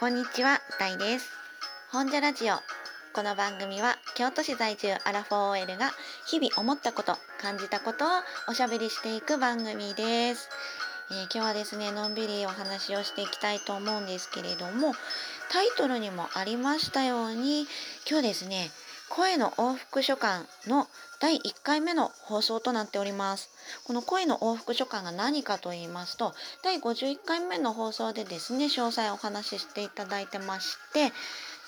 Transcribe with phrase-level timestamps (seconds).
[0.00, 1.28] こんにちは、ダイです。
[1.92, 2.54] 本社ラジオ。
[3.12, 5.90] この番組は京都市在住アラフォー OL が
[6.26, 8.08] 日々思ったこと、感じたことを
[8.48, 10.48] おしゃべりしていく番組です。
[11.10, 14.94] えー今日はですね、のんびりお話をしていきたいと思うんですけれども、
[15.50, 17.66] タイトルにもありましたように、
[18.08, 18.70] 今日ですね、
[19.10, 20.86] 声の往復書簡の
[21.20, 23.50] 第1回目の放送となっております。
[23.84, 26.32] この声の往復書簡が何かと言いますと、
[26.62, 31.12] 第51回目の放送でですね、詳細お話ししていただいてまして、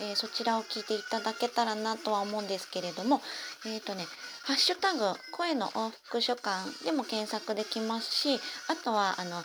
[0.01, 3.21] えーそちらを聞いていただけたらなとは思うんですけれども、
[3.67, 4.07] えっ、とね、
[4.45, 5.01] ハッシュタグ
[5.33, 9.43] 声の往復書簡でも検索できますし、あとはあの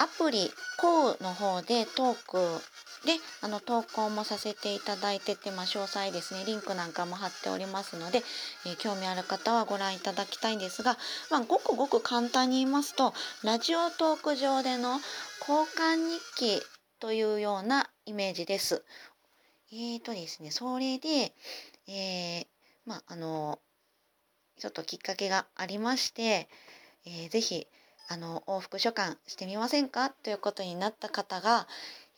[0.00, 2.62] アプリコウの方でトーク
[3.04, 8.22] であの投稿もさせていただいてて、まあ、詳細ですねリンクなんかも貼っておりますので、
[8.66, 10.96] えー興味ある方はご覧いただきたいんですが、
[11.30, 15.00] まあ、ごくごく簡単に言いますとラジオトーク上での
[15.40, 16.20] 交換日
[16.60, 16.62] 記
[17.00, 18.84] というようなイメージです。
[19.72, 21.32] えーとですねそれで、
[21.88, 22.46] えー
[22.86, 23.58] まああの
[24.58, 26.48] ちょっときっかけがありまして、
[27.06, 27.66] えーぜひ
[28.10, 30.08] あの往復書簡してみませんか？
[30.10, 31.68] ということになった方が、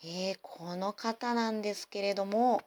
[0.02, 2.62] えーこの方なんですけれども。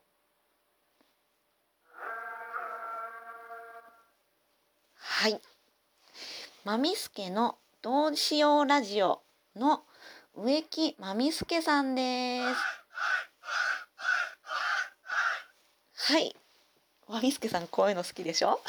[4.95, 5.41] はい。
[6.63, 9.23] まみすけのどうしようラジオ
[9.55, 9.83] の
[10.35, 12.55] 植木まみすけさんです。
[16.13, 16.35] はい。
[17.07, 18.61] まみすけさんこういうの好きでしょ？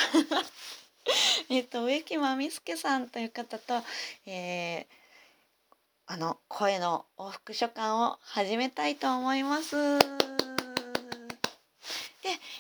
[1.51, 3.83] えっと植木まみすけさんという方と、
[4.25, 5.04] えー
[6.07, 9.99] あの声の往復書簡を始めたいと思います。
[9.99, 10.05] で、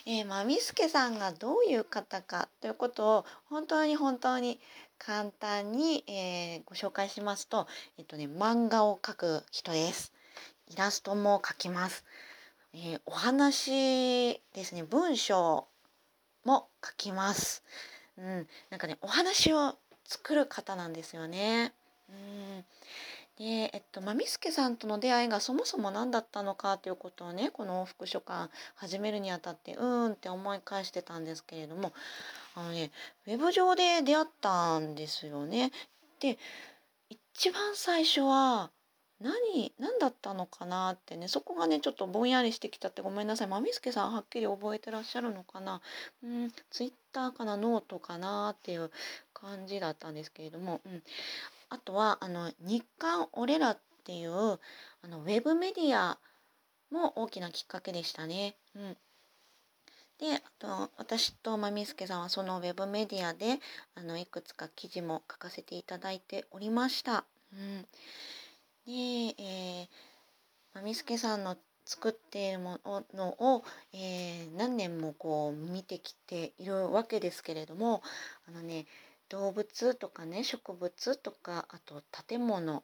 [0.06, 4.58] えー、まみすけさんがどういう方かということを本当に本当に
[4.98, 7.66] 簡単に、えーご紹介しますと、
[7.98, 10.14] えっとね、漫画を描く人です。
[10.68, 12.04] イラストも描きます。
[12.72, 15.66] えーお話ですね、文章
[16.44, 17.62] も書きます。
[18.16, 19.76] うん、なんかね、お話を
[20.06, 21.74] 作る方なんですよね。
[22.08, 22.64] うん、
[23.36, 31.92] で、えっと、まみすけさんとの出会いがそもそも何だったのかということをね、この往復書簡始めるにあたって、うーんって思い返してたんですけれども、
[32.54, 32.92] あのね、
[33.26, 35.72] ウェブ上で出会ったんですよね。
[36.20, 36.38] で、
[37.10, 38.70] 一番最初は、
[39.20, 43.46] 何何だったのかなってねそこがねちょっとぼんやりしてきたってごめんなさい。
[43.46, 45.80] まみすけさんはっきり覚えてらっしゃるのかな。
[46.22, 48.90] うんツイッターかなノートかなっていう
[49.32, 51.02] 感じだったんですけれども、うん、
[51.70, 54.58] あとはあの日刊俺らっていうあ
[55.08, 56.18] のウェブメディア
[56.90, 58.56] も大きなきっかけでしたね。
[58.74, 58.96] うん
[60.18, 63.58] であと私とまみすけさんはそのウェブメディアで
[63.96, 67.24] あのいくつか記事も書かせていただいておりました。
[67.52, 67.82] うん、
[68.86, 69.88] で、えー、
[70.72, 72.78] まみすけさんの作っているも
[73.12, 78.02] のを、えー何年もこう見てきているわけですけれども
[78.48, 78.86] あのね
[79.28, 82.82] 動物とかね植物とかあと建物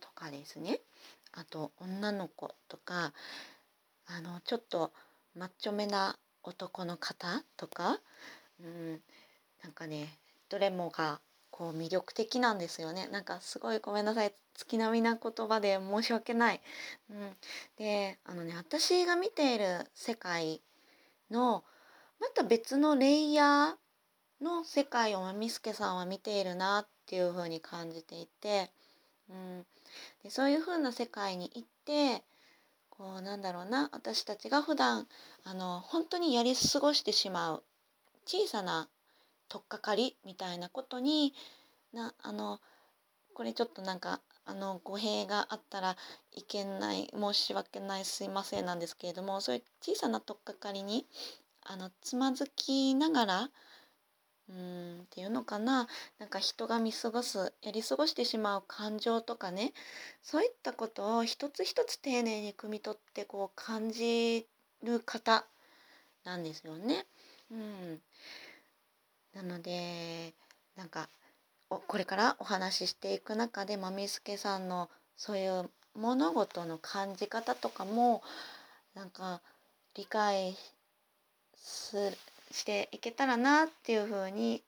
[0.00, 0.80] とかですね。
[1.32, 3.12] あと女の子とか
[4.06, 4.92] あのちょっと
[5.34, 7.98] マッチョめな男の方とか、
[8.60, 9.00] うん、
[9.62, 10.18] なんかね
[10.48, 13.08] どれもがこう魅力的なんですよね。
[13.08, 16.60] なんかすごいごめんなさい月並みな言葉で申し訳ない。
[17.10, 17.36] うん、
[17.76, 20.60] であのね私が見ている世界
[21.30, 21.64] の
[22.20, 23.83] また別のレイヤー
[24.40, 28.70] の世界をまみすけさんは見ているなっていう風に感じていて、
[29.30, 29.64] うん、
[30.22, 32.22] でそういう風な世界に行って
[32.90, 35.06] こうなんだろうな私たちが普段
[35.44, 37.62] あの本当にやり過ごしてしまう
[38.26, 38.88] 小さな
[39.48, 41.34] 取っかかりみたいなことに
[41.92, 42.60] なあの
[43.34, 45.96] これちょっとなんかあの語弊があったら
[46.32, 51.06] いけない申し訳ないすいませんなんですけれどもそういう小さな取っかかりに
[51.62, 53.50] あのつまずきながら
[54.48, 55.88] うんっていうのかな。
[56.18, 59.72] なんか人が見過ごすやり過ごしてしまう感情とかね。
[60.22, 64.46] そういったことを一つ一つ丁寧に汲み取ってこう感じ
[64.82, 65.46] る方
[66.24, 67.06] なんですよね。
[67.50, 68.00] うん、
[69.34, 70.34] なので
[70.76, 71.08] なんか
[71.70, 78.22] おこれからお話ししていく中でまみすけさんのそういう物事の感じ方とかも
[78.94, 79.40] なんか
[79.94, 80.56] 理解
[81.56, 82.18] する
[82.54, 84.62] していけたらなっていうふうに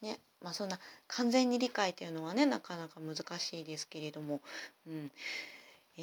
[0.00, 0.78] ねまあそんな
[1.08, 4.40] 完全に理解というのはねなかなか難しいですけれども、
[4.86, 5.10] うん
[5.98, 6.02] え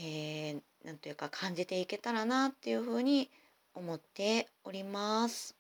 [0.52, 3.30] ーなんというか感じていけたらなっていうふうに
[3.74, 5.56] 思っております。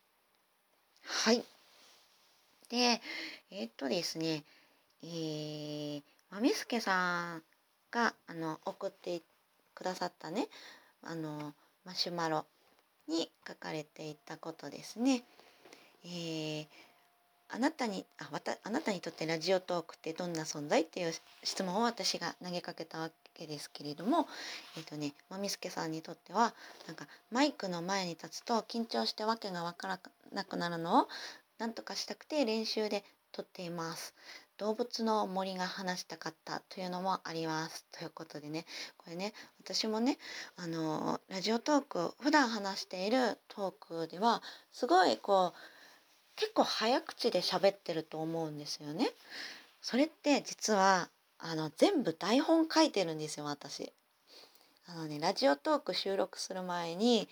[1.01, 1.45] はい。
[2.69, 3.01] で、
[3.51, 4.43] えーっとですね、
[5.01, 7.43] えー、まみすけさん
[7.89, 9.21] があの送って
[9.73, 10.49] くださったね
[11.03, 11.53] あの
[11.85, 12.45] マシュマロ
[13.07, 15.23] に書かれていたことですね。
[16.05, 16.67] えー、
[17.49, 21.13] あなたにあわたあなたにとってラジオトークってどんな存在っていう
[21.43, 24.27] 質問を私が投げかけたわけですけれども
[24.77, 26.53] えっ、ー、とねまみすけさんにとっては
[26.87, 29.99] なんかマイクの前に立つと緊張してわけがわから
[30.33, 31.07] なくなるのを
[31.59, 34.13] なんとかしたくて練習で撮っています。
[34.57, 38.65] 動物の森が話したかったというのもありますということでね
[38.97, 39.33] これね
[39.63, 40.19] 私もね
[40.57, 45.72] あのラジオトーク普段話しているトークではすごいこう
[46.35, 49.11] 結構早口で喋ってると思うんですよね。
[49.81, 51.09] それって実は
[51.39, 53.91] あの全部台本書いてるんですよ私。
[54.87, 57.27] あのねラジオトーク収録する前に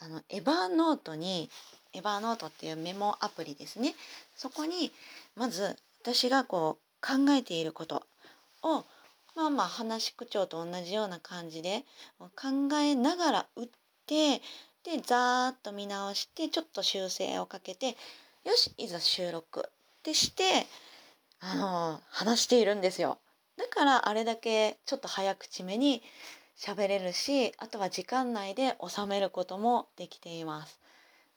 [0.00, 1.50] あのエバーノートに
[1.92, 3.94] エバーノートっていうメモアプリですね
[4.34, 4.90] そこに
[5.36, 8.02] まず私がこう考えていること
[8.62, 8.84] を
[9.34, 11.84] まあまあ話口調と同じような感じで
[12.18, 13.68] 考えながら打っ
[14.06, 14.38] て
[14.84, 17.96] でざーっと見直してちょっと修正をかけて
[18.44, 19.72] よしいざ収録っ
[20.02, 20.66] てして
[21.40, 23.18] あの話しているんですよ。
[23.56, 26.02] だからあれだけちょっと早口めに
[26.56, 30.80] 喋れるしあとは時間内で収めることもできています。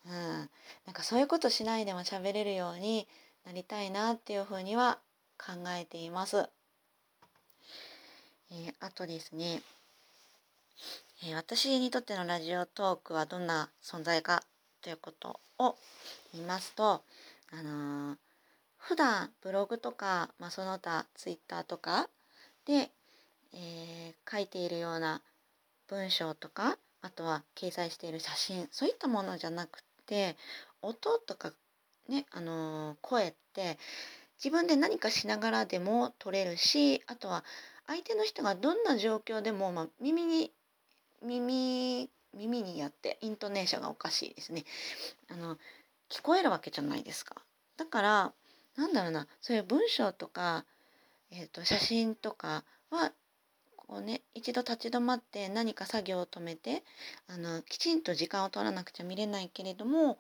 [0.06, 0.50] うん、
[0.86, 3.08] なんかそういうことしないでも喋れるように
[3.46, 5.00] なりたいなっていうふうには
[5.38, 6.50] 考えています。
[8.52, 9.62] えー、あとですね、
[11.24, 14.44] えー、私にとってのラジオトークはどんな存在か
[14.86, 15.76] ということを
[16.32, 17.02] 言いますと、
[17.52, 18.16] あのー、
[18.78, 22.08] 普段ブログとか、まあ、その他ツイッターとか
[22.68, 22.92] で、
[23.52, 25.24] えー、書いているような
[25.90, 30.38] 文章とかあとは掲載している写真そういったものじゃなくて
[30.84, 31.52] 音とか
[32.08, 33.80] ねあのー、声って
[34.38, 37.44] 自分で何かしながらでも撮れるしあとは
[37.88, 40.52] 相手の人がどんな状況でも、まあ、耳に
[41.24, 44.66] 耳耳にやってイントネーションがおかしいですね。
[45.30, 45.58] あの
[46.10, 47.36] 聞こえるわけじゃないですか。
[47.78, 48.34] だから
[48.76, 50.66] なんだろうなそういう文章とか、
[51.32, 53.12] えーと、写真とかは
[53.88, 56.84] こうね一度立ち止まって何か作業を止めて
[57.28, 60.18] あのきちんと時間を取らなくちゃ見れないけれども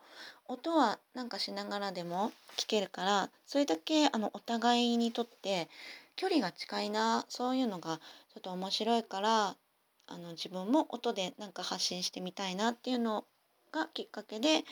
[0.47, 5.67] 音はなんかしながらでも聞けるからそれだけあのお互いにとって
[6.15, 7.97] 距離が近いなそういうのが
[8.33, 9.55] ちょっと面白いから
[10.07, 13.25] あの自分も音でなんか発信してみたいなっていうの
[13.71, 14.63] がきっかけで、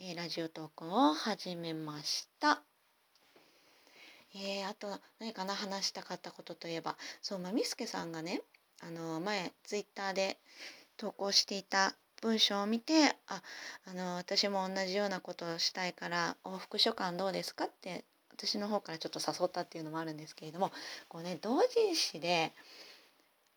[0.00, 2.62] えー、ラジオトークを始めました。
[4.34, 4.88] えー、あと
[5.20, 8.42] 何かな話したかったことといえばそうまみすけさんがね
[8.80, 10.38] あの前ツイッターで
[10.96, 13.42] 投稿していた文章を見てあ
[13.86, 20.70] あの私も同じようなことをしたいから往復書簡どうですかって私の方からちょっと誘ったっていうのもあるんですけれども
[21.08, 22.52] こうね同人誌で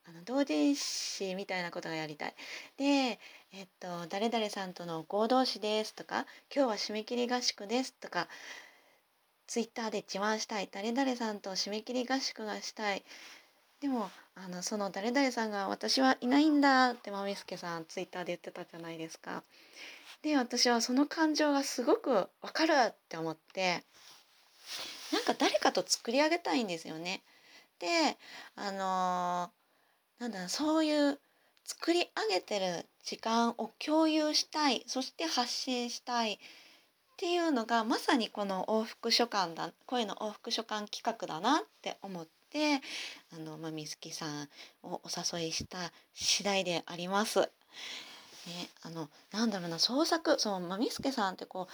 [0.04, 2.34] あの同人誌みたいなことがやりたい。
[2.76, 3.20] で、
[3.52, 8.26] えっと、誰々さんとの合同誌ですとか、今日は締め切り合宿ですとか、
[9.46, 13.04] ツイッターで自慢したい、誰々さんと締め切り合宿がしたい。
[13.80, 19.44] でも、あの、その誰々さんが私はいないんだってまみすけさんツイッターで言ってたじゃないですか。
[20.22, 23.84] で、私はその感情がすごくわかるって思って、
[25.12, 27.22] なんか誰かと作り上げたいんですよね。
[27.78, 28.16] で、
[28.56, 29.61] あのー
[30.22, 31.18] なんだそういう
[31.64, 31.98] 作り
[32.30, 36.38] 上げてる時間を共有したいそして発信したいっ
[37.16, 42.80] ていうのがまさにこの往復書簡だ声の往復書簡企画だなって思って
[43.34, 44.48] あのまみすきさん
[44.84, 47.40] をお誘いした次第であります。
[47.40, 47.48] ね、
[48.82, 51.72] あのなんだろうな創作そのまみすけさんってこう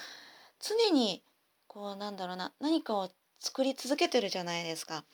[0.59, 1.21] 常に
[1.67, 5.05] こうなんだろうな何かを作り続けてるじゃないですか。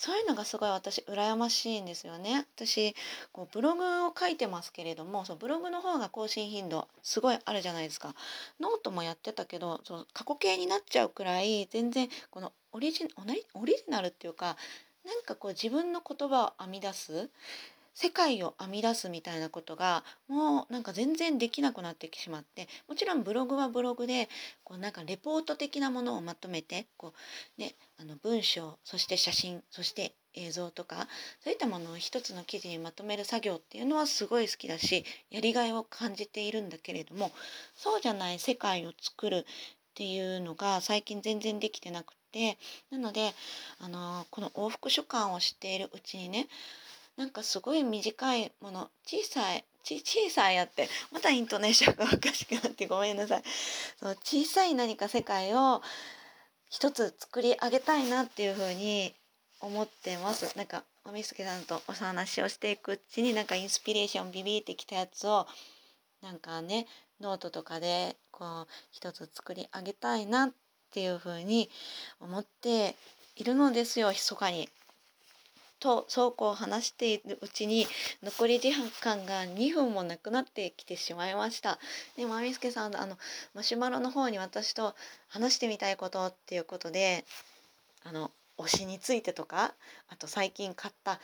[0.00, 2.46] そういうのがすごい私羨ましいんですよね。
[2.56, 2.94] 私
[3.32, 8.14] こうブログを書いてますけれどもそうブログの方が更新頻度すごいあるじゃないですか。
[8.60, 13.06] ノートもやってたけどそう過去形になっちゃうくらい全然このオリジ
[13.54, 14.56] オリジナルっていうか
[15.04, 17.28] なんかこう自分の言葉を編み出す
[18.02, 24.30] 世界を編み出すみたいなことがもうなんか全然できなくなってきしまってもちろんブログはブログで
[24.64, 27.12] こうなんかレポート的なものをまとめてこ
[27.58, 31.08] う、ね、あの文章そして写真そして映像とか
[31.44, 37.32] そういったものを一つの記事にまとめる作業っていうのはすごい好きだしやりがいを感じているんだけれども
[37.76, 39.44] そうじゃない世界を作るっ
[39.94, 42.56] ていうのが最近全然できてなくて
[42.90, 43.34] なので
[43.78, 46.46] あのこの往復書簡をしているうちにね
[47.16, 53.42] なんかすごい短いもの小さいち小さいやってまたイントネーションがおかしくなってごめんなさい
[53.98, 55.82] そう小さい何か世界を
[56.68, 59.14] 一つ作り上げたいなっていうふうに
[59.60, 65.46] 思ってますなんかおみすけさんとお話をしていくうちになんかインスピレーションビビってきたやつを
[66.22, 66.86] なんかね
[67.20, 70.50] ノートとかでこう一つ作り上げたいなっ
[70.92, 71.70] ていうふうに
[72.20, 72.96] 思って
[73.36, 74.68] いるのですよ密かに。
[75.80, 77.86] とそうこう話しているうちに
[78.22, 81.78] 残り時間が2分もなくなってきてしまいました。
[82.16, 83.18] でまみすけさんあの
[83.54, 84.94] マシュマロの方に私と
[85.28, 87.24] 話してみたいことっていうことで
[88.04, 89.74] あの推しについてとか
[90.08, 91.18] あと最近買った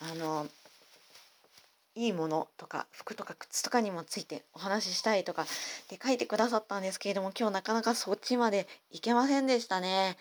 [0.00, 0.46] あの
[1.94, 5.44] いいものとか服とか靴とかにもついてお話ししたいとか
[5.90, 10.16] で書いてくださったんですけれども今日なかなかそっちまでいけませんでしたね。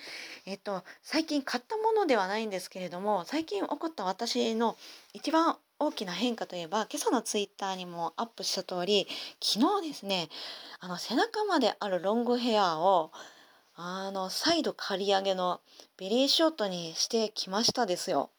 [0.45, 4.75] えっと最近買ったものではないんですけれども最近起こった私の
[5.13, 9.07] 一番大きな変化といえば今朝のツイッターにもアップした通り
[9.41, 10.29] 昨日ですね
[10.79, 13.11] あの背中まであるロングヘアを
[13.75, 15.61] あの再度刈り上げの
[15.97, 18.29] ベリーショートにしてきましたですよ。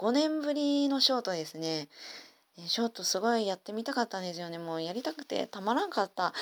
[0.00, 1.86] 5年ぶりのショートですね。
[2.66, 4.56] ショートすごいやってみたかったんですよね。
[4.56, 6.32] もうやりたくてたまらんかった。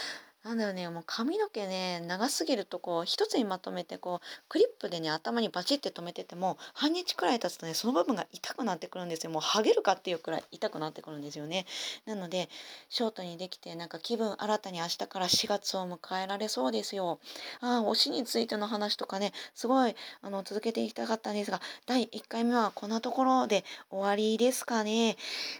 [0.44, 9.32] なんだよね、もう髪の毛ね、長すぎるとこう、一つにまとめてこう、クリップでね、頭にバチって留めてても、半日くらい経つとね、その部分が痛くなってくるんですよ。
[9.32, 11.66] もう剥げるかっていうくらい痛くなってくるんですよね。
[12.06, 12.48] なので、
[12.88, 17.18] ショートにできて、なんか気分新たに明日から4月を迎えられそうですよ。
[17.60, 25.16] ああ、推しについての話とかね、すごい、あの、続けていきたかったんですが、第1回目はこんなところで終わりですかね。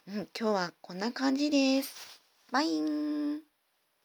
[0.07, 2.23] うん、今日はこんな感じです。
[2.53, 3.48] バイン